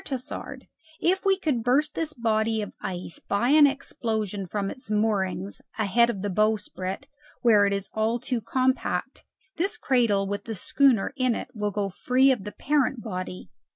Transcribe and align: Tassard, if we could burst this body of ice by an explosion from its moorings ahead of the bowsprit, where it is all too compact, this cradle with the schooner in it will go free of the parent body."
Tassard, 0.03 0.65
if 0.99 1.27
we 1.27 1.37
could 1.37 1.61
burst 1.61 1.93
this 1.93 2.11
body 2.13 2.63
of 2.63 2.73
ice 2.81 3.19
by 3.19 3.49
an 3.49 3.67
explosion 3.67 4.47
from 4.47 4.71
its 4.71 4.89
moorings 4.89 5.61
ahead 5.77 6.09
of 6.09 6.23
the 6.23 6.29
bowsprit, 6.31 7.05
where 7.43 7.67
it 7.67 7.71
is 7.73 7.87
all 7.93 8.17
too 8.17 8.41
compact, 8.41 9.23
this 9.57 9.77
cradle 9.77 10.25
with 10.27 10.45
the 10.45 10.55
schooner 10.55 11.13
in 11.17 11.35
it 11.35 11.49
will 11.53 11.69
go 11.69 11.87
free 11.87 12.31
of 12.31 12.45
the 12.45 12.51
parent 12.51 13.03
body." 13.03 13.51